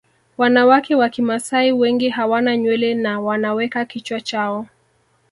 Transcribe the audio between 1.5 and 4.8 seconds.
wengi hawana nywele na wanaweka kichwa chao